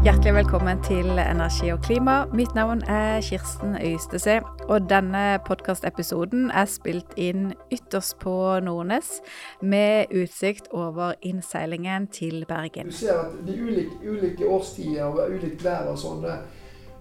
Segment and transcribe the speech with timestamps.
[0.00, 2.22] Hjertelig velkommen til Energi og klima.
[2.32, 8.32] Mitt navn er Kirsten Øystese, og denne podkastepisoden er spilt inn ytterst på
[8.64, 9.10] Nordnes,
[9.60, 12.88] med utsikt over innseilingen til Bergen.
[12.88, 16.24] Du ser at de ulike, ulike årstider og ulikt vær og sånn,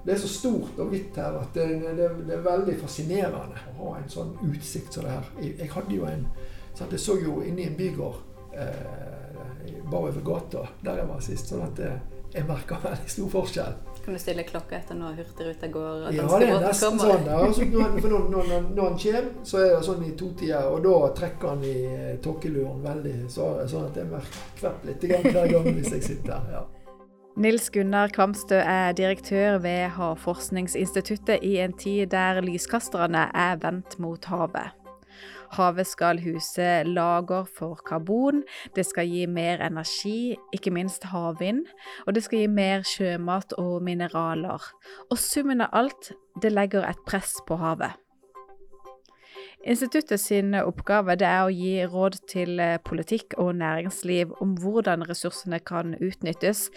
[0.03, 3.93] det er så stort og vidt her at det, det, det, er veldig fascinerende å
[3.93, 5.33] ha en sånn utsikt som det her.
[5.39, 6.27] Jeg, jeg hadde jo en
[6.75, 8.19] så Jeg så jo inni en bygård
[8.59, 11.47] eh, bare over gata der jeg var sist.
[11.47, 11.97] sånn at det,
[12.33, 13.77] jeg merker veldig stor forskjell.
[14.05, 16.07] Kan du stille klokka etter når Hurtigruta går?
[16.15, 17.27] ja, det er nesten sånn.
[17.35, 20.95] Altså, når, når, når, når, han kommer, så er det sånn i totida, og da
[21.19, 23.15] trekker han i eh, tokkeluren veldig.
[23.29, 26.65] Så, sånn at jeg merker litt hver gang hvis jeg sitter ja.
[27.39, 34.25] Nils Gunnar Kvamstø er direktør ved Havforskningsinstituttet i en tid der lyskasterne er vendt mot
[34.27, 34.78] havet.
[35.51, 38.43] Havet skal huse lager for karbon,
[38.75, 41.63] det skal gi mer energi, ikke minst havvind,
[42.05, 44.67] og det skal gi mer sjømat og mineraler.
[45.09, 47.97] Og summen av alt, det legger et press på havet.
[49.67, 55.97] Instituttet sin oppgave er å gi råd til politikk og næringsliv om hvordan ressursene kan
[55.99, 56.69] utnyttes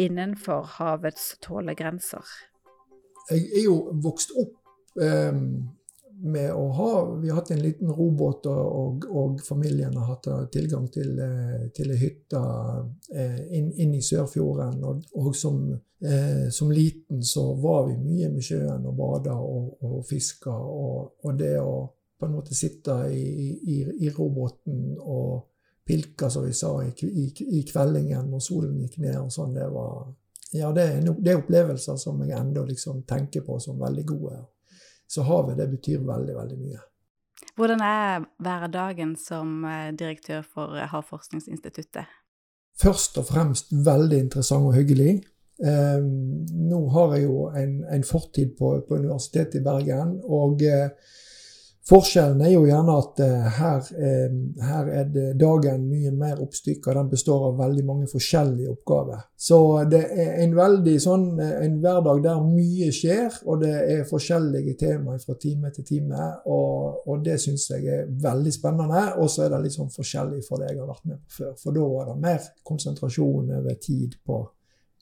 [0.00, 2.24] innenfor havets tålegrenser.
[3.30, 4.56] Jeg er jo vokst opp
[5.02, 5.76] um
[6.22, 10.88] med å ha Vi har hatt en liten robåt, og, og familien har hatt tilgang
[10.92, 12.40] til, eh, til ei hytte
[13.14, 14.82] eh, inn, inn, i Sørfjorden.
[14.84, 15.62] Og, og som,
[16.04, 20.52] eh, som, liten så var vi mye med sjøen og bada og, og fiska.
[20.52, 21.74] Og, og, det å
[22.20, 23.24] på en måte sitte i,
[23.56, 25.46] i, i robåten og
[25.88, 30.10] pilke, som vi sa, i, i, kveldingen når solen gikk ned og sånn, det var
[30.52, 34.40] ja, det er, det er opplevelser som jeg ennå liksom tenker på som veldig gode.
[35.10, 36.80] Så havet, det betyr veldig, veldig mye.
[37.58, 42.06] Hvordan er hverdagen som eh, direktør for eh, Havforskningsinstituttet?
[42.80, 45.18] Først og fremst veldig interessant og hyggelig.
[45.60, 46.04] Eh,
[46.70, 50.20] nå har jeg jo en, en fortid på, på, Universitetet i Bergen.
[50.24, 50.92] og eh,
[51.90, 55.08] Forskjellen er jo gjerne at uh, her, uh, her, er
[55.38, 56.92] dagen mye mer oppstykka.
[56.94, 59.24] Den består av veldig mange forskjellige oppgaver.
[59.34, 59.58] Så
[59.90, 64.76] det er en veldig sånn, eh, en hverdag der mye skjer, og det er forskjellige
[64.84, 66.28] temaer fra time til time.
[66.46, 69.04] Og, og det syns jeg er veldig spennende.
[69.18, 71.52] Og så er det litt sånn forskjellig fra det jeg har vært med på før.
[71.64, 74.40] For da er det mer konsentrasjon over tid på,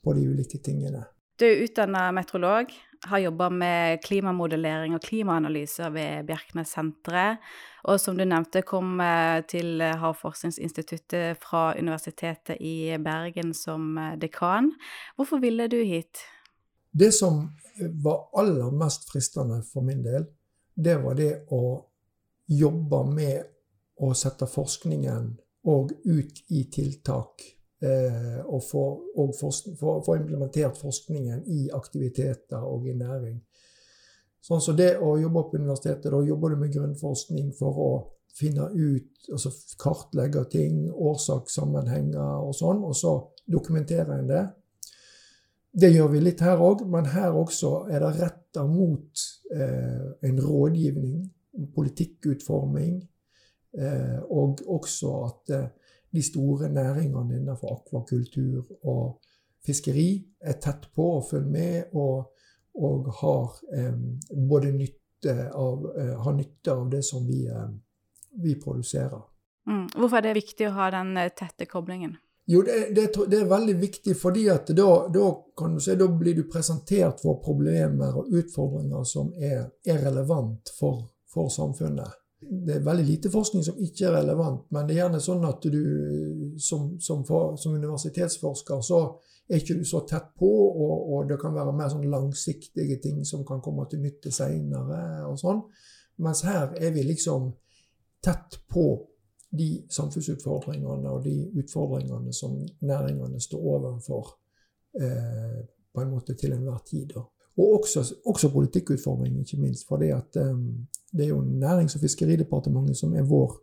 [0.01, 1.05] på de ulike tingene.
[1.39, 7.39] Du er utdanna meteorolog har jobba med klimamodellering og klimaanalyser ved Bjerknessenteret.
[7.87, 14.73] Og som du nevnte, kom eh, til Havforskningsinstituttet fra Universitetet i Bergen som eh, dekan.
[15.15, 16.25] Hvorfor ville du hit?
[16.91, 17.45] Det som
[18.03, 20.27] var aller mest fristende for min del,
[20.75, 21.85] det var det å
[22.49, 23.47] jobbe med
[24.03, 25.31] å sette forskningen
[25.69, 28.81] og ut i tiltak eh, og få,
[29.15, 33.37] og forsk, for, for implementert forskningen i aktiviteter og i næring.
[34.43, 37.89] Sånn som det å jobbe på universitetet, da jobber du med grunnforskning for å
[38.39, 39.51] finne ut, altså
[39.81, 43.15] kartlegge ting, årsakssammenhenger og sånn, og så
[43.49, 44.45] dokumenterer en det.
[45.69, 50.39] Det gjør vi litt her òg, men her også er det retta mot eh, en
[50.41, 51.19] rådgivning,
[51.75, 52.95] politikkutforming,
[53.77, 55.67] eh, og også at eh,
[56.11, 59.19] de store næringene innenfor akvakultur og
[59.65, 60.09] fiskeri
[60.41, 62.31] er tett på og følger med, og,
[62.79, 63.97] og har eh,
[64.49, 67.43] både nytte av, eh, har nytte av det som vi,
[68.43, 69.21] vi produserer.
[69.69, 69.85] Mm.
[69.95, 72.15] Hvorfor er det viktig å ha den eh, tette koblingen?
[72.49, 75.27] Jo, det, det, det, er veldig viktig, fordi at da, da,
[75.57, 80.71] kan du se, da blir du presentert for problemer og utfordringer som er, er relevant
[80.79, 85.01] for, for samfunnet det er veldig lite forskning som ikke er relevant, men det er
[85.03, 89.01] gjerne sånn at du som, som, for, som universitetsforsker så
[89.49, 93.23] er ikke du så tett på, og, og, det kan være mer sånn langsiktige ting
[93.27, 95.25] som kan komme til nytte seinere.
[95.27, 95.63] og sånn.
[96.23, 97.49] Mens her er vi liksom
[98.23, 98.85] tett på
[99.49, 104.35] de samfunnsutfordringene og de utfordringene som næringene står overfor
[105.01, 105.59] eh,
[105.93, 107.15] på en måte til enhver tid.
[107.17, 109.87] Og også, også politikkutforming, ikke minst.
[109.89, 113.55] For det, at, um, det er jo Nærings- og fiskeridepartementet som er vår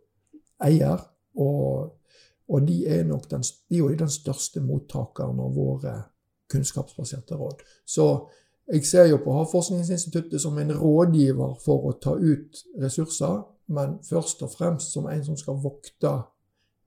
[0.65, 1.03] eier.
[1.37, 1.93] Og,
[2.49, 5.93] og de er nok den, de er den største mottakeren av våre
[6.51, 7.61] kunnskapsbaserte råd.
[7.85, 8.07] Så
[8.67, 14.41] jeg ser jo på Havforskningsinstituttet som en rådgiver for å ta ut ressurser, men først
[14.43, 16.13] og fremst som en som skal vokte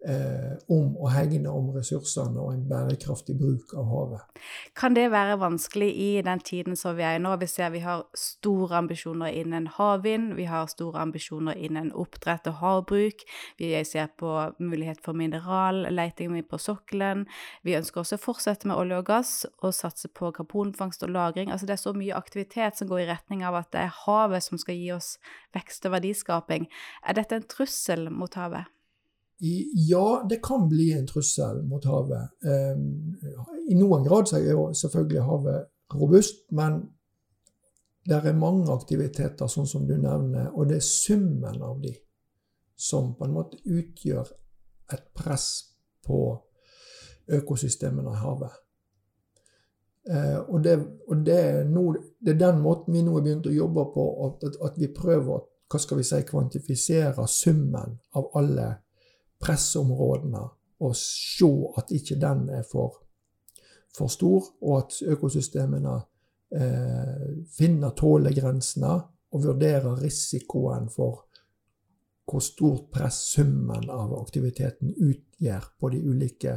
[0.08, 4.41] eh, om å hegne om ressursene og en bærekraftig bruk av havet.
[4.79, 7.35] Kan det være vanskelig i den tiden som vi er i nå?
[7.41, 12.61] Vi ser vi har store ambisjoner innen havvind, vi har store ambisjoner innen oppdrett og
[12.62, 13.25] havbruk,
[13.61, 17.26] vi ser på mulighet for mineralleiting på sokkelen,
[17.67, 21.50] vi ønsker også å fortsette med olje og gass og satse på karbonfangst og -lagring.
[21.50, 24.43] Altså det er så mye aktivitet som går i retning av at det er havet
[24.43, 25.19] som skal gi oss
[25.55, 26.69] vekst og verdiskaping.
[27.06, 28.64] Er dette en trussel mot havet?
[29.40, 32.34] Ja, det kan bli en trussel mot havet.
[32.44, 36.82] I noen grad så er jo selvfølgelig havet robust, men
[38.04, 41.94] det er mange aktiviteter, sånn som du nevner, og det er summen av de
[42.81, 44.28] som på en måte utgjør
[44.92, 45.48] et press
[46.06, 46.20] på
[47.31, 48.60] økosystemene i havet.
[50.10, 53.50] Eh, og, det, og det, er no, det, er den måten vi nå har begynt
[53.50, 58.32] å jobbe på, at, at vi prøver å hva skal vi si, kvantifisere summen av
[58.40, 58.64] alle
[59.40, 60.42] pressområdene
[60.81, 63.02] og se at ikke den er for,
[63.96, 65.96] for stor, og at økosystemene
[66.56, 67.26] eh,
[67.56, 68.94] finner tålegrensene
[69.31, 71.26] og vurderer risikoen for
[72.31, 76.52] hvor stort press summen av aktiviteten utgjør på, de ulike,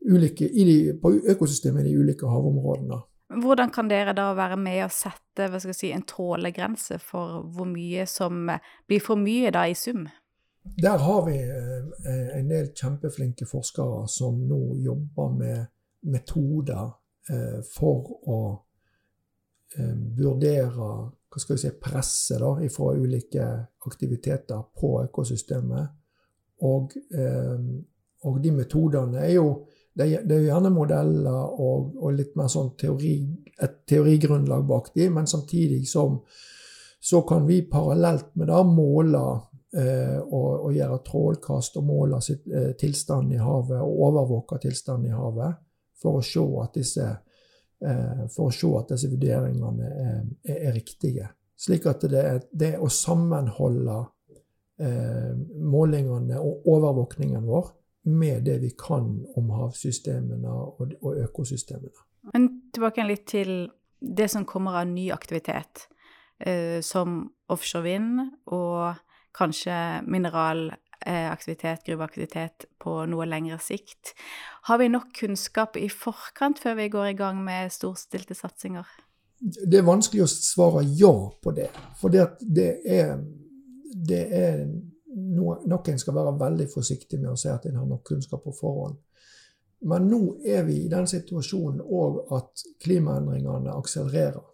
[0.00, 3.02] ulike de, på økosystemet i de ulike havområdene.
[3.42, 8.46] Hvordan kan dere da være med å sette si, en tålegrense for hvor mye som
[8.88, 10.06] blir for mye da i sum?
[10.74, 15.66] Der har vi eh, en del kjempeflinke forskere som nå jobber med
[16.12, 16.90] metoder
[17.30, 18.40] eh, for å
[19.76, 23.46] eh, vurdere hva skal vi si, presset da, fra ulike
[23.86, 25.94] aktiviteter på økosystemet.
[26.64, 26.94] Og,
[28.24, 29.48] og de metodene er jo
[29.96, 33.18] det er, jo gjerne modeller og, og litt mer sånn teori,
[33.60, 36.18] et teorigrunnlag bak de, men samtidig som
[37.00, 39.22] så kan vi parallelt med det måle
[39.76, 45.14] og, og, gjøre trålkast og måle sitt, eh, tilstanden i havet og overvåke tilstanden i
[45.16, 45.58] havet
[46.00, 47.06] for å se at disse,
[47.84, 51.30] eh, se at disse vurderingene er, er, er riktige.
[51.56, 54.02] Slik at det, det å sammenholde
[54.80, 57.72] eh, målingene og overvåkningen vår
[58.06, 62.04] med det vi kan om havsystemene og, og økosystemene.
[62.34, 63.68] Men tilbake litt til
[64.00, 65.86] det som kommer av ny aktivitet,
[66.38, 68.20] eh, som offshore vind
[68.52, 68.98] og
[69.36, 74.14] kanskje mineralaktivitet, gruveaktivitet på noe lengre sikt.
[74.70, 78.86] Har vi nok kunnskap i forkant før vi går i gang med storstilte satsinger?
[79.40, 81.12] Det er vanskelig å svare ja
[81.42, 81.68] på det.
[82.00, 82.24] For det,
[82.88, 83.18] er,
[84.08, 84.62] det er
[85.16, 88.54] noe, Noen skal være veldig forsiktig med å si at en har nok kunnskap på
[88.56, 88.96] forhånd.
[89.86, 94.44] Men nå er vi i den situasjonen òg at klimaendringene akselererer.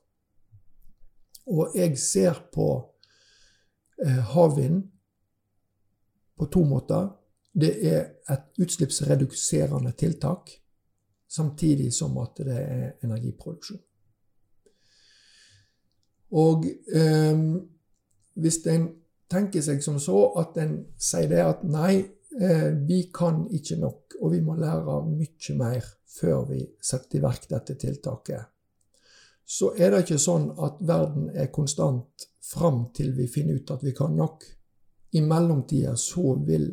[1.52, 2.66] Og jeg ser på
[4.32, 4.82] havvind
[6.38, 7.08] på to måter.
[7.52, 8.00] Det er
[8.32, 10.50] et utslippsreduserende tiltak,
[11.28, 13.80] samtidig som at det er energiproduksjon.
[16.32, 17.42] Og eh,
[18.40, 18.88] hvis en
[19.32, 22.00] tenker seg som så at en sier det at nei,
[22.40, 27.22] eh, vi kan ikke nok, og vi må lære mye mer før vi setter i
[27.24, 28.48] verk dette tiltaket,
[29.44, 33.84] så er det ikke sånn at verden er konstant fram til vi finner ut at
[33.84, 34.44] vi kan nok.
[35.12, 36.70] I mellomtida så vil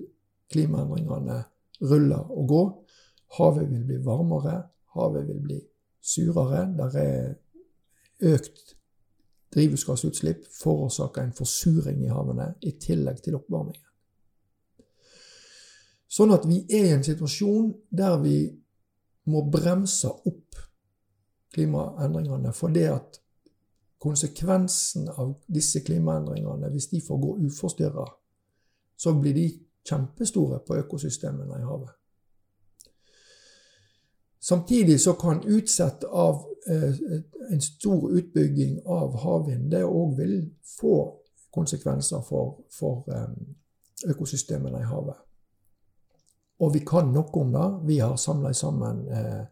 [0.49, 1.43] klimaendringene
[1.81, 2.63] rulle og gå.
[3.37, 4.55] Havet vil bli varmere,
[4.95, 5.59] havet vil bli
[6.01, 6.65] surere.
[6.77, 8.75] Der er økt
[9.53, 13.85] drivhusgassutslipp forårsaker en forsuring i havene, i tillegg til oppvarmingen.
[16.09, 18.37] Sånn at vi er i en situasjon der vi
[19.29, 20.57] må bremse opp
[21.53, 23.19] klimaendringene fordi at
[23.99, 28.05] konsekvensen av disse klimaendringene, hvis de får gå uforstyrra,
[28.97, 29.47] så blir de
[29.89, 31.95] kjempestore på økosystemene i havet.
[34.39, 36.95] Samtidig så kan utsett av eh,
[37.51, 40.35] en stor utbygging av havvind det òg vil
[40.79, 40.95] få
[41.51, 43.33] konsekvenser for, for eh,
[44.07, 45.19] økosystemene i havet.
[46.59, 47.67] Og vi kan noe om det.
[47.87, 49.43] Vi har samla sammen, eh,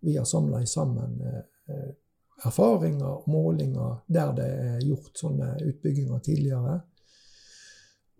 [0.00, 1.90] vi har sammen eh,
[2.46, 6.80] erfaringer målinger der det er gjort sånne utbygginger tidligere.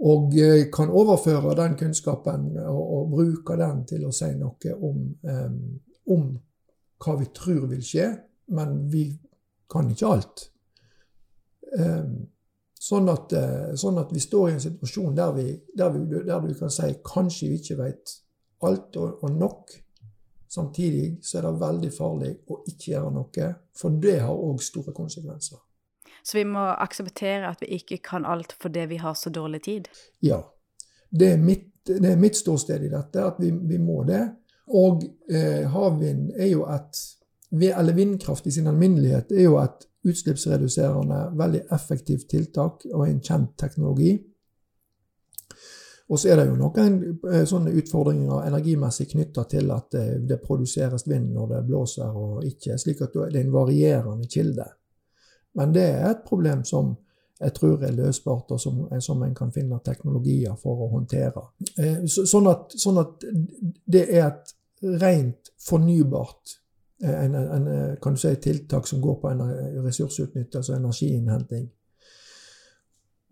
[0.02, 5.04] Og eh, kan overføre den kunnskapen og, og bruke den til å si noe om,
[5.22, 5.60] um,
[6.10, 6.24] om
[7.02, 8.08] hva vi tror vil skje,
[8.54, 9.06] men vi
[9.70, 10.48] kan ikke alt.
[11.78, 12.16] Um,
[12.82, 13.32] sånn, at,
[13.78, 15.46] sånn, at, vi står i en situasjon der vi,
[15.78, 18.16] der vi, der du kan si kanskje vi ikke vet
[18.66, 19.72] alt og, og, nok.
[20.52, 24.92] Samtidig så er det veldig farlig å ikke gjøre noe, for det har òg store
[24.92, 25.60] konsekvenser.
[26.22, 29.88] Så vi må akseptere at vi ikke kan alt fordi vi har så dårlig tid.
[30.22, 30.42] Ja.
[31.10, 34.22] Det er mitt det er mitt ståsted i dette, at vi, vi må det.
[34.78, 37.00] Og eh, havvind er jo et
[37.52, 43.50] Eller vindkraft i sin alminnelighet er jo et utslippsreduserende, veldig effektivt tiltak og en kjent
[43.60, 44.14] teknologi.
[46.12, 46.96] Og så er det jo noen
[47.32, 52.42] eh, sånne utfordringer energimessig knytta til at det, det, produseres vind når det blåser og
[52.44, 54.66] ikke, slik at det er en varierende kilde.
[55.56, 56.92] Men det er et problem som
[57.42, 61.46] jeg tror er løsbart, og som, som en kan finne teknologier for å håndtere.
[61.80, 63.24] Eh, sånn, at, sånn, at,
[63.96, 64.52] det er et
[65.02, 66.58] rent fornybart
[67.02, 69.32] eh, en, en, du si, tiltak som går på
[69.88, 71.66] ressursutnyttelse og energiinnhenting.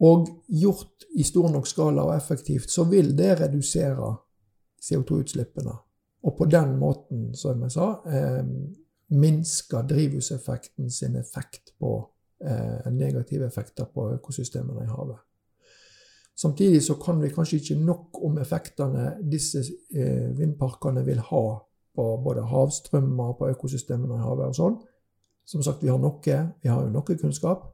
[0.00, 4.14] Og gjort i stor nok skala og effektivt, så vil det redusere
[4.80, 5.74] CO2-utslippene.
[6.22, 8.44] Og på den måten, som jeg sa, eh,
[9.10, 15.18] minske drivhuseffekten sin effekt på eh, negative effekter på økosystemene i havet.
[16.36, 19.60] Samtidig så kan vi kanskje ikke nok om effektene disse
[19.94, 21.42] eh, vindparkene vil ha
[21.94, 24.78] på både havstrømmer, på økosystemene i havet og sånn.
[25.44, 27.66] Som sagt, vi har noe, vi har jo noe kunnskap.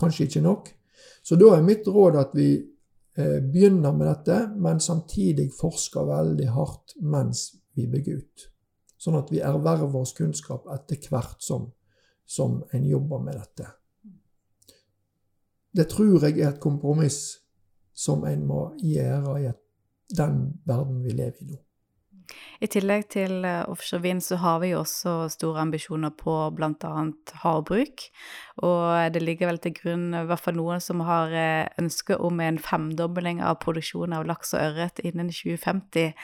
[0.00, 0.72] Kanskje ikke nok.
[1.22, 6.50] Så da er mitt råd at vi eh, begynner med dette, men samtidig forsker veldig
[6.56, 8.48] hardt mens vi bygger ut.
[9.00, 11.68] Sånn at vi erverver oss kunnskap etter hvert som,
[12.24, 13.68] som en jobber med dette.
[15.74, 17.40] Det tror jeg er et kompromiss
[17.94, 19.52] som en må gjøre i
[20.14, 21.58] den verden vi lever i nå.
[22.64, 26.92] I tillegg til eh, offshore vind så har vi jo også store ambisjoner på bl.a.
[27.42, 28.06] havbruk.
[28.64, 32.40] Og det ligger vel til grunn i hvert fall noen som har eh, ønske om
[32.40, 36.14] en femdobling av produksjonen av laks og ørret innen 2050.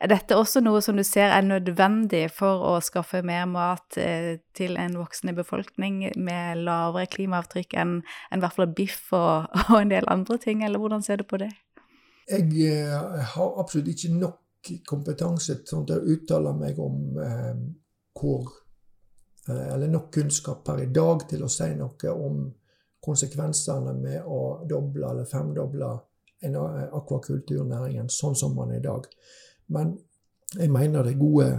[0.00, 4.38] Er dette også noe som du ser er nødvendig for å skaffe mer mat eh,
[4.58, 9.94] til en voksende befolkning med lavere klimaavtrykk enn en hvert fall biff og, og en
[9.94, 11.52] del andre ting, eller hvordan ser du på det?
[12.24, 12.88] Jeg
[13.34, 14.40] har absolutt ikke nok
[14.86, 17.54] kompetanse sånn til å uttale meg om eh,
[18.14, 18.52] hvor
[19.48, 22.44] eh, Eller nok kunnskap per i dag til å si noe om
[23.04, 25.90] konsekvensene med å doble eller femdoble
[26.44, 29.08] en eh, akvakulturnæringen sånn som man er i dag.
[29.66, 29.96] Men
[30.54, 31.50] jeg mener det gode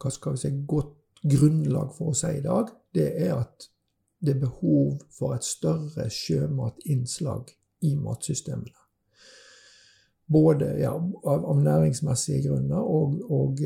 [0.00, 3.68] hva skal vi si, godt grunnlag for å si i dag, det er at
[4.20, 7.52] det er behov for et større sjømatinnslag
[7.88, 8.79] i matsystemene.
[10.30, 13.58] Både ja, av, av, næringsmessige grunner og, og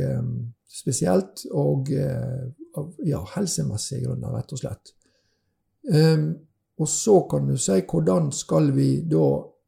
[0.75, 2.47] spesielt, og uh,
[2.81, 4.95] av ja, helsemessige grunner, rett og slett.
[5.85, 6.31] Um,
[6.81, 9.27] og så kan du si hvordan skal vi da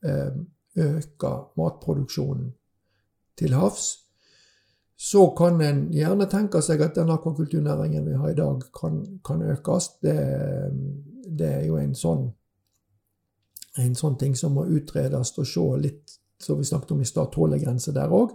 [0.09, 0.41] um,
[0.77, 2.51] øke matproduksjonen
[3.39, 3.87] til havs?
[4.97, 9.43] Så kan en gjerne tenke seg at den akvakulturnæringen vi har i dag, kan, kan
[9.45, 9.91] økes.
[10.03, 10.17] Det,
[11.29, 12.31] det, er jo en sånn,
[13.85, 17.33] en sånn ting som må utredes og se litt som vi snakket om i stad,
[17.33, 18.35] tålegrense der òg.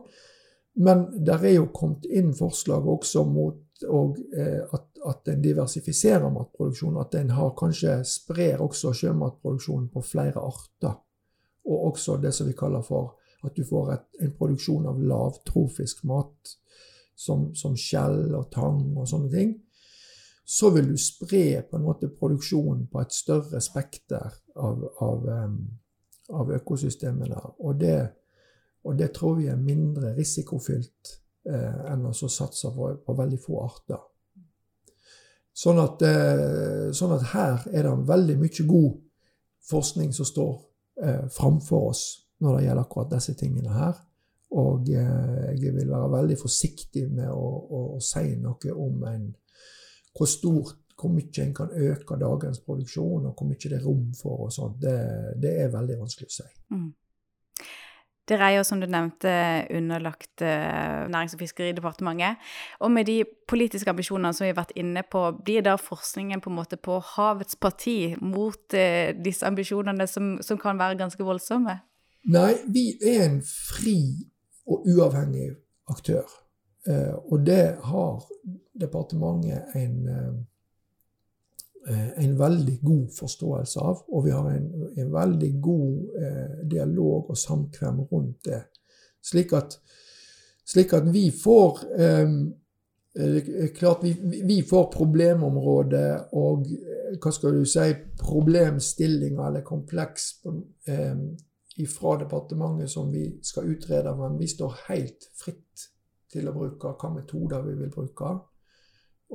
[0.81, 6.29] Men der er jo kommet inn forslag også mot og, eh, at, at en diversifiserer
[6.29, 7.01] matproduksjonen.
[7.01, 10.95] At en har kanskje sprer også sjømatproduksjonen på flere arter.
[11.65, 16.03] Og også det som vi kaller for at du får et, en produksjon av lavtrofisk
[16.09, 16.55] mat,
[17.17, 19.55] som, som skjell og tang og sånne ting.
[20.45, 25.57] Så vil du spre på en måte produksjonen på et større spekter av, av um,
[26.37, 27.39] av økosystemene.
[27.59, 27.97] Og det,
[28.83, 31.15] og det tror vi er mindre risikofylt
[31.49, 34.01] eh, enn å satse på, på, veldig få arter.
[35.51, 39.01] Sånn at, eh, sånn at, her er det veldig mye god
[39.71, 40.53] forskning som står
[41.03, 42.05] eh, framfor oss
[42.41, 43.99] når det gjelder akkurat disse tingene her.
[44.57, 49.29] Og eh, jeg vil være veldig forsiktig med å, å, å si noe om en,
[50.17, 54.09] hvor stort hvor mye en kan øke dagens produksjon, og hvor mye det er rom
[54.21, 54.97] for og sånt, det,
[55.41, 56.49] det, er veldig vanskelig å si.
[56.73, 56.89] Mm.
[58.29, 59.31] Dere er jo, som du nevnte,
[59.75, 62.37] underlagt uh, Nærings- og fiskeridepartementet.
[62.79, 66.51] Og med de politiske ambisjonene som vi har vært inne på, blir da forskningen på
[66.51, 71.79] en måte på havets parti mot uh, disse ambisjonene, som, som, kan være ganske voldsomme?
[72.31, 73.97] Nei, vi er en fri
[74.69, 75.49] og uavhengig
[75.89, 76.29] aktør.
[76.87, 78.23] Uh, og det har
[78.79, 80.33] departementet en Eh,
[81.89, 84.67] en veldig god forståelse av, og vi har en,
[85.01, 88.61] en veldig god eh, dialog og samkvem rundt det.
[89.25, 89.79] Slik at,
[90.65, 92.33] slik at vi får eh,
[93.75, 94.13] Klart vi,
[94.47, 97.89] vi får problemområdet og eh, hva skal du si,
[98.21, 100.29] problemstillinger eller kompleks
[100.87, 101.17] eh,
[101.91, 105.89] fra departementet som vi skal utrede, men vi står helt fritt
[106.31, 108.31] til å bruke hva metoder vi vil bruke.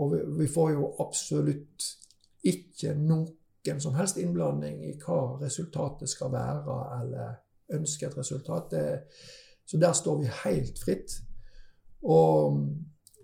[0.00, 1.91] Og vi, vi får jo absolutt
[2.45, 7.33] ikke noen som helst innblanding i hva resultatet skal være, eller
[7.75, 8.75] ønsket resultat.
[9.66, 11.16] Så der står vi helt fritt.
[12.07, 12.61] Og,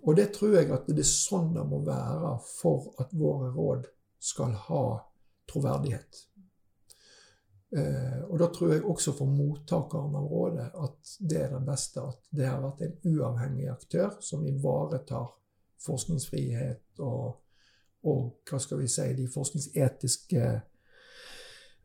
[0.03, 3.87] og det tror jeg at det er sånn det må være for at våre råd
[4.23, 4.83] skal ha
[5.49, 6.25] troverdighet.
[7.73, 12.03] Uh, og da tror jeg også for mottakeren av rådet at det er det beste.
[12.03, 15.31] At det har vært en uavhengig aktør som ivaretar
[15.83, 17.39] forskningsfrihet og,
[18.03, 20.43] og hva skal vi si, de forskningsetiske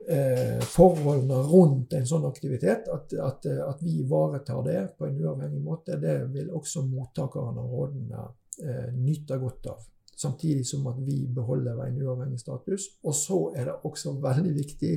[0.08, 2.88] eh, forholdene rundt en sånn aktivitet.
[2.92, 7.70] At, at, at, vi ivaretar det på en uavhengig måte, det vil også mottakerne av
[7.74, 8.24] rådene
[8.64, 9.86] eh, nyte godt av.
[10.18, 12.88] Samtidig som at vi beholder en uavhengig status.
[13.06, 14.96] Og så er det også veldig viktig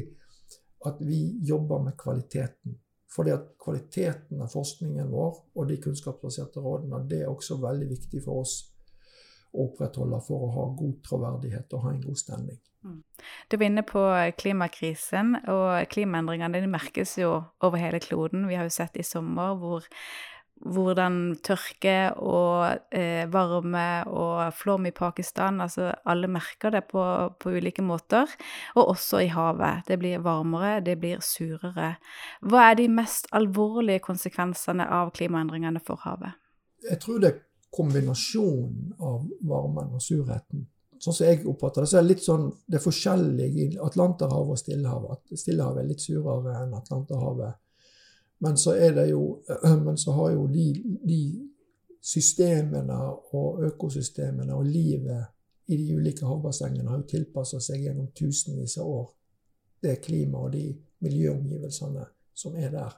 [0.89, 2.79] at vi jobber med kvaliteten.
[3.11, 8.23] Fordi at kvaliteten av forskningen vår og de kunnskapsbaserte rådene det er også veldig viktig
[8.23, 8.70] for oss
[9.53, 12.59] opprettholde for å ha god troverdighet og ha en god stemning.
[12.81, 12.99] Mm.
[13.51, 14.03] Du var inne på
[14.39, 18.47] klimakrisen, og klimaendringene de merkes jo over hele kloden.
[18.49, 19.85] Vi har jo sett i sommer hvor
[20.61, 27.03] hvordan tørke og eh, varme og flom i Pakistan Altså alle merker det på,
[27.41, 28.29] på, ulike måter.
[28.75, 29.87] Og også i havet.
[29.87, 31.95] Det blir varmere, det blir surere.
[32.41, 36.37] Hva er de mest alvorlige konsekvensene av klimaendringene for havet?
[36.85, 37.35] Jeg tror det
[37.71, 40.67] kombinasjonen av varmen og surheten.
[41.01, 44.53] Sånn som jeg oppfatter det, så er det litt sånn Det er forskjellig i Atlanterhavet
[44.53, 45.21] og Stillehavet.
[45.33, 47.57] Stillehavet er litt surere enn Atlanterhavet
[48.43, 48.75] men så
[49.05, 49.43] jo
[49.85, 51.47] Men så har jo de, de
[52.01, 52.97] systemene
[53.37, 55.25] og økosystemene og livet
[55.69, 59.05] i de ulike havbassengene har jo tilpassa seg gjennom tusenvis av år.
[59.81, 60.63] Det klimaet og de
[61.05, 62.97] miljøomgivelsene som er der.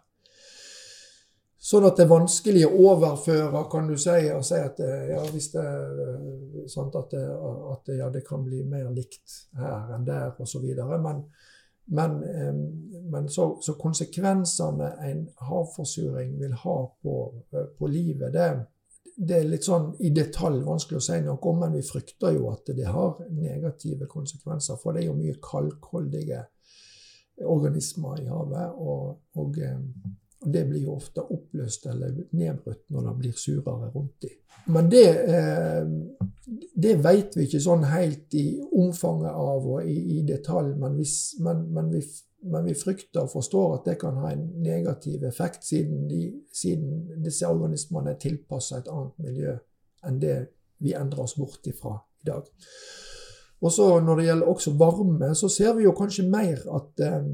[1.63, 5.47] Sånn at det er vanskelig å overføre, kan du si, og si at, ja, hvis
[5.53, 5.63] det,
[6.67, 7.21] sant, at, det,
[7.71, 10.65] at ja, det kan bli mer likt her enn der, osv.
[11.05, 11.21] Men,
[11.95, 12.17] men,
[13.13, 17.15] men så, så, konsekvensene en havforsuring vil ha på,
[17.77, 18.49] på livet, det,
[19.15, 22.49] det, er litt sånn i detalj vanskelig å si noe om, men vi frykter jo
[22.51, 24.81] at det har negative konsekvenser.
[24.83, 26.43] For det er jo mye kalkholdige
[27.47, 28.75] organismer i havet.
[28.83, 29.63] og, og
[30.43, 34.37] og det blir jo ofte oppløst eller nedbrutt når det blir surere rundt dem.
[34.65, 35.87] Men det, eh,
[36.73, 38.45] det vet vi ikke sånn helt i
[38.79, 41.07] omfanget av og i, i detalj, men vi,
[41.43, 42.03] men, men, vi,
[42.51, 46.25] men vi, frykter og forstår at det kan ha en negativ effekt, siden, de,
[46.55, 49.57] siden disse organismene er tilpassa et annet miljø
[50.03, 50.37] enn det
[50.83, 52.47] vi endrer oss bort ifra i dag.
[53.63, 57.27] Og så Når det gjelder også varme, så ser vi jo kanskje mer at eh,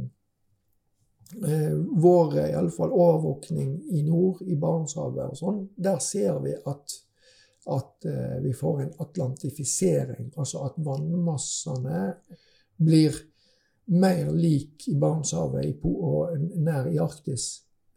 [1.46, 2.38] eh, vår
[2.76, 6.98] fall overvåkning i nord, i Barentshavet og sånn, der ser vi at,
[7.70, 10.32] at eh, vi får en atlantifisering.
[10.36, 12.04] Altså at vannmassene
[12.80, 13.18] blir
[13.90, 17.50] mer lik i Barentshavet og nær i Arktis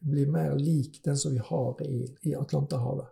[0.03, 3.07] blir mer lik den som vi har i, i Atlanterhavet.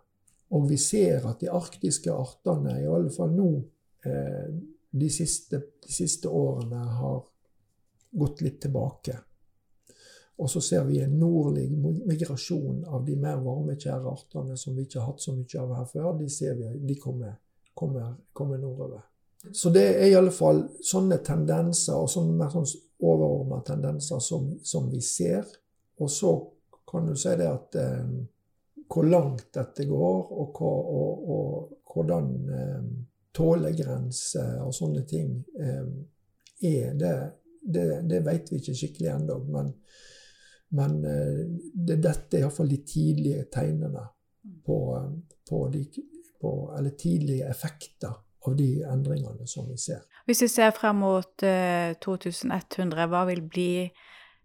[0.51, 3.51] Og vi ser at de arktiske artene, i alle fall nå,
[4.05, 4.49] eh,
[4.91, 7.21] de, siste, de siste årene har
[8.11, 9.15] gått litt tilbake.
[10.41, 11.67] Og så ser vi en nordlig
[12.09, 15.87] migrasjon av de mer varmekjære artene som vi ikke har hatt så mye av her
[15.91, 16.07] før.
[16.17, 17.35] De ser vi, de kommer,
[17.77, 19.03] kommer, kommer nordover.
[19.51, 22.67] Så det er i alle fall sånne tendenser, og sånne mer sånn
[23.01, 25.45] overordna tendenser, som, som, vi ser.
[26.01, 26.33] Og så
[26.89, 28.11] kan du si det at eh,
[28.91, 32.91] hvor langt dette går, og, hva, og, og hvordan eh,
[33.33, 35.85] tålegrenser og sånne ting eh,
[36.67, 37.15] er, det,
[37.61, 39.37] det, det vet vi ikke skikkelig ennå.
[39.53, 39.73] Men
[40.77, 41.39] men eh,
[41.73, 44.05] det, dette er iallfall de tidlige tegnene
[44.65, 44.77] på,
[45.49, 45.85] på, de,
[46.41, 48.13] på, Eller tidlige effekter
[48.47, 50.01] av de endringene som vi ser.
[50.25, 53.73] Hvis vi ser frem mot uh, 2100, hva vil bli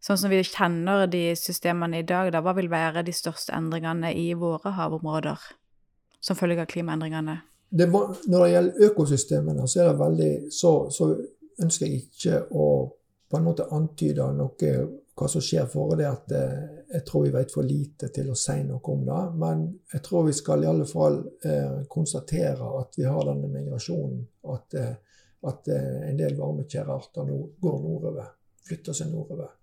[0.06, 4.12] Sånn som vi kjenner de systemene i dag, da, hva vil være de største endringene
[4.14, 5.40] i våre havområder
[6.22, 7.38] som følge av klimaendringene?
[7.72, 11.08] Det var, når det gjelder økosystemene, så, det veldig, så, så
[11.64, 12.68] ønsker jeg ikke å
[13.26, 14.70] på en måte antyde noe
[15.16, 18.36] hva som skjer for det, at eh, jeg tror vi vet for lite til å
[18.36, 19.20] si noe om det.
[19.40, 19.62] Men
[19.94, 24.20] jeg tror vi skal i alle fall eh, konstatere at vi har denne migrasjonen.
[24.52, 28.28] At, eh, at en del varmekjære arter nå går nordover.
[28.66, 29.54] Flytter seg nordover.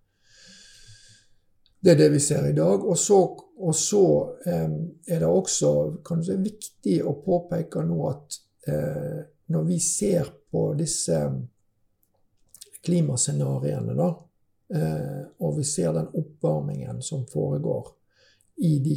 [1.83, 2.85] Det er det vi ser i dag.
[2.87, 3.19] Og så,
[3.59, 4.03] og så
[4.47, 5.73] er det også
[6.05, 8.37] kanskje viktig å påpeke nå at
[9.51, 11.17] når vi ser på disse
[12.85, 14.07] klimascenarioene, da,
[14.73, 17.91] og vi ser den oppvarmingen som foregår
[18.65, 18.95] i de,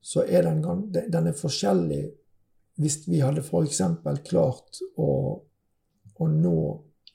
[0.00, 0.60] så er den,
[0.92, 2.02] den er forskjellig
[2.76, 3.80] hvis vi hadde f.eks.
[4.28, 5.10] klart å,
[6.20, 6.58] å nå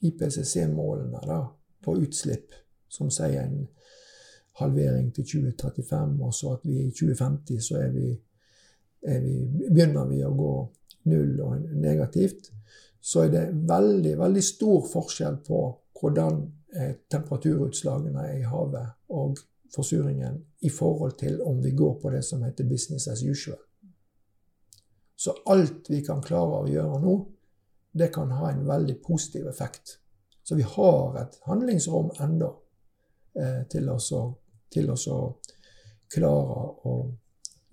[0.01, 1.37] IPCC-målene
[1.85, 2.55] på utslipp,
[2.89, 3.67] som sier en
[4.59, 8.07] halvering til 2035, og så at vi i 2050 så er vi,
[9.07, 9.35] er vi,
[9.69, 10.53] begynner vi å gå
[11.11, 12.51] null og negativt,
[13.01, 15.61] så er det veldig, veldig stor forskjell på
[16.01, 16.49] hvordan eh,
[17.11, 19.39] temperaturutslagene er i havet og
[19.75, 23.59] forsuringen i forhold til om vi går på det som heter business as usual.
[25.15, 27.15] Så alt vi kan klare å gjøre nå,
[27.91, 29.97] det kan ha en veldig positiv effekt.
[30.43, 32.49] Så vi har et handlingsrom enda
[33.37, 33.91] eh, til,
[34.73, 35.19] til å
[36.11, 36.95] klare å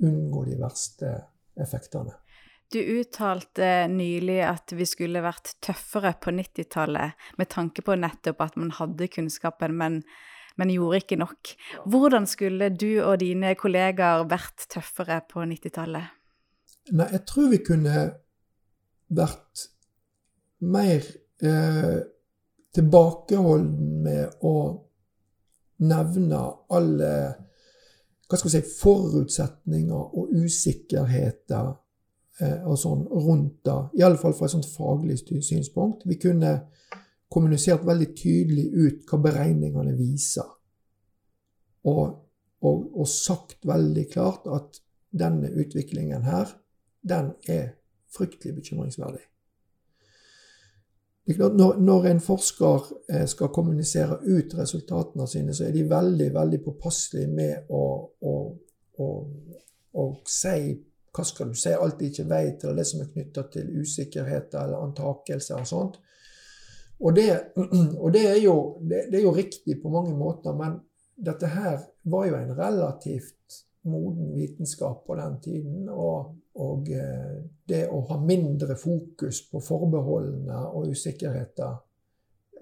[0.04, 1.14] unngå de verste
[1.58, 2.12] effektene.
[2.72, 8.59] Du uttalte nylig at vi skulle vært tøffere på 90-tallet, med tanke på nettopp at
[8.61, 10.02] man hadde kunnskapen, men,
[10.61, 11.54] men, gjorde ikke nok.
[11.88, 16.12] Hvordan skulle du og dine kollegaer vært tøffere på 90-tallet?
[16.92, 18.04] Nei, jeg tror vi kunne
[19.16, 19.64] vært
[20.68, 21.09] mer
[21.40, 21.98] eh,
[22.76, 24.54] tilbakeholden med å
[25.88, 27.12] nevne alle
[28.28, 31.70] hva skal vi si, forutsetninger og usikkerheter
[32.38, 33.79] og sånn rundt det.
[33.98, 36.05] Iallfall fra et sånt faglig synspunkt.
[36.07, 36.53] Vi kunne
[37.29, 40.46] kommunisert veldig tydelig ut hva beregningene viser.
[41.88, 42.05] Og,
[42.64, 44.81] og, og sagt veldig klart at
[45.18, 46.53] denne utviklingen her,
[47.09, 47.74] den er
[48.14, 49.24] fryktelig bekymringsverdig.
[51.37, 56.61] Når, når, en forsker eh, skal kommunisere ut resultatene sine, så er de veldig veldig
[56.64, 57.83] påpasselige med å,
[58.24, 58.37] å,
[58.96, 59.09] å,
[59.92, 60.70] å, si
[61.14, 64.60] hva skal du si, alt de ikke vet, eller det som er knytta til usikkerheter
[64.64, 65.98] eller antakelser og sånt.
[66.98, 67.28] Og det,
[68.02, 70.78] og det, er jo, det, det, er jo, riktig på mange måter, men
[71.16, 75.88] dette her var jo en relativt moden vitenskap på den tiden.
[75.88, 77.34] Og, og eh,
[77.68, 81.76] det å ha mindre fokus på forbeholdene og usikkerheter,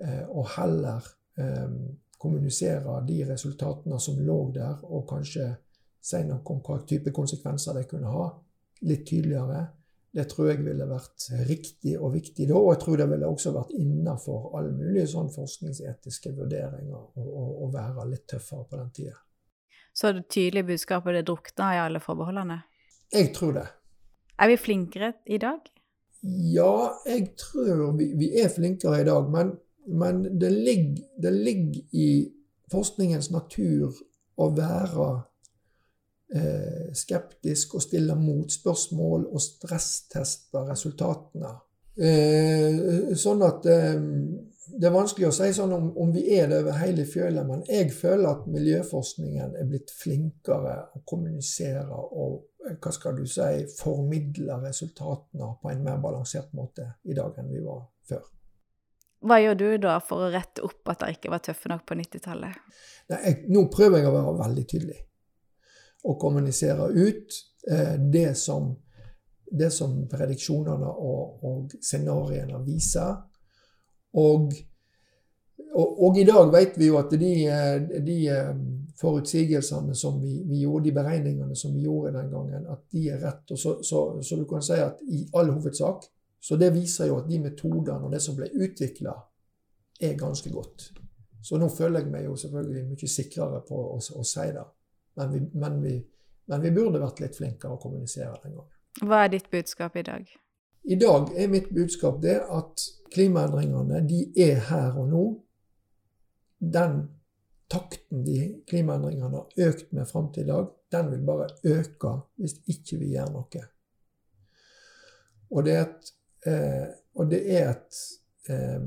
[0.00, 1.08] eh, og heller
[1.40, 1.70] eh,
[2.18, 5.50] kommunisere de resultatene som lå der, og kanskje
[6.06, 8.28] si noe om hva type konsekvenser det kunne ha,
[8.86, 9.64] litt tydeligere.
[10.16, 13.52] Det tror jeg ville vært riktig og viktig da, og jeg tror det ville også
[13.52, 19.16] vært innafor alle mulige sånn forskningsetiske vurderinger å være litt tøffere på den tida.
[19.96, 22.58] Så det tydelige budskapet det drukna i alle forbeholdene?
[23.12, 23.66] Jeg tror det.
[24.40, 25.68] Er vi flinkere i dag?
[26.52, 29.30] Ja, jeg tror vi, vi er flinkere i dag.
[29.32, 29.54] Men,
[29.88, 32.08] men det, ligger, det, ligger, i
[32.72, 33.94] forskningens natur
[34.36, 35.08] å være
[36.96, 41.52] skeptisk og stiller motspørsmål og stresstester resultatene.
[41.96, 43.94] Eh, sånn at eh,
[44.66, 47.62] det er vanskelig å si sånn om, om, vi er det over hele fjøla, men
[47.70, 54.58] jeg føler at miljøforskningen er blitt flinkere å kommunisere og hva skal du si, formidle
[54.64, 58.24] resultatene på en mer balansert måte i dag enn vi var før.
[59.26, 61.96] Hva gjør du da for å rette opp at dere ikke var tøffe nok på
[61.96, 62.58] 90-tallet?
[63.48, 64.98] Nå prøver jeg å være veldig tydelig
[66.06, 67.38] og kommunisere ut
[67.70, 68.74] eh, det som
[69.46, 73.12] det som prediksjonene og, og scenarioene viser,
[74.18, 74.52] og,
[75.70, 77.30] og, og, i dag vet vi jo at de,
[78.02, 78.16] de
[79.00, 83.20] forutsigelsene som vi, vi, gjorde, de beregningene som vi gjorde den gangen, at de er
[83.22, 83.50] rett.
[83.52, 86.12] Og så, så, så, du kan si at i all hovedsak
[86.46, 89.14] Så det viser jo at de metodene og det som ble utvikla,
[89.98, 90.92] er ganske godt.
[91.42, 94.62] Så nå føler jeg meg jo selvfølgelig mye sikrere på å, å si det.
[95.16, 95.94] Men vi, men, vi,
[96.46, 98.72] men vi burde vært litt flinkere å kommunisere den gangen.
[99.02, 100.28] Hva er ditt budskap i dag?
[100.86, 105.24] I dag er mitt budskap det at klimaendringene de er her og nå.
[106.60, 107.00] Den
[107.72, 108.38] takten de
[108.70, 113.14] klimaendringene har økt med fram til i dag, den vil bare øke hvis ikke vi
[113.16, 113.64] gjør noe.
[115.50, 116.12] Og det er et,
[116.46, 117.98] eh, det er et
[118.50, 118.86] eh,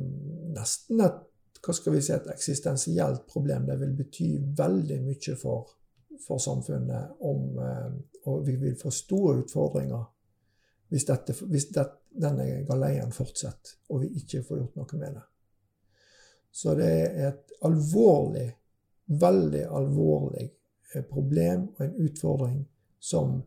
[0.55, 1.25] nesten et
[1.59, 3.65] hva skal vi si, et eksistensielt problem.
[3.67, 5.67] Det vil bety veldig mye for,
[6.27, 7.91] for samfunnet om eh,
[8.29, 10.05] Og vi vil få store utfordringer
[10.89, 11.85] hvis, dette, hvis det,
[12.21, 15.25] denne galeien fortsetter, og vi ikke får gjort noe med det.
[16.51, 18.47] Så det er et alvorlig,
[19.21, 22.61] veldig alvorlig eh, problem og en utfordring
[22.99, 23.37] som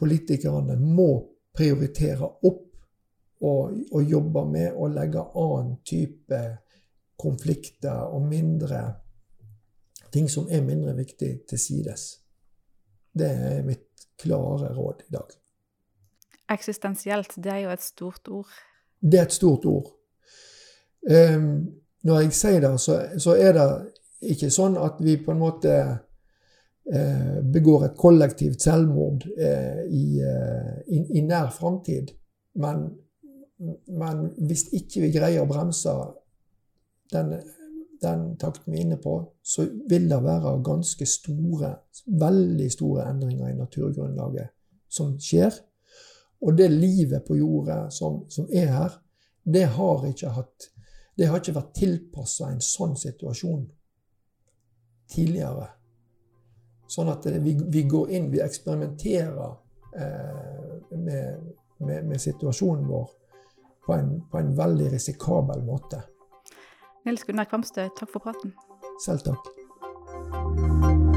[0.00, 1.10] politikerne må
[1.56, 2.66] prioritere opp
[3.40, 6.40] og, og jobbe med, og legge annen type
[7.20, 8.82] konflikter og mindre
[10.12, 12.08] ting som er mindre viktig, til sides.
[13.12, 15.36] Det er mitt klare råd i dag.
[16.50, 18.52] Eksistensielt, det er jo et stort ord.
[19.00, 19.92] Det er et stort ord.
[21.10, 21.70] Um,
[22.02, 23.66] når jeg sier det, så, så, er det
[24.34, 30.74] ikke sånn at vi på en måte uh, begår et kollektivt selvmord uh, i, uh,
[30.88, 32.12] i, i, nær framtid.
[32.60, 32.90] Men,
[33.88, 35.94] men, hvis ikke vi greier å bremse
[37.14, 37.38] den
[38.02, 41.74] den takten vi er inne på, så vil det være ganske store,
[42.06, 44.52] veldig store endringer i naturgrunnlaget
[44.90, 45.54] som skjer.
[46.40, 48.96] Og det livet på jorda som, som er her,
[49.44, 50.70] det har ikke, hatt,
[51.16, 53.66] det har ikke vært tilpassa en sånn situasjon
[55.10, 55.68] tidligere.
[56.90, 59.50] Sånn at vi, vi går inn, vi eksperimenterer
[59.96, 63.12] eh, med, med, med, situasjonen vår
[63.86, 66.02] på en, på en veldig risikabel måte.
[67.04, 68.54] Nils Gunnar Kvamstø, takk for praten.
[69.00, 71.09] Selv takk.